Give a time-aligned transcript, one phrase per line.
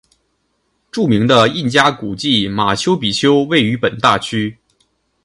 [0.91, 4.57] 著名的印加古迹马丘比丘位于本大区。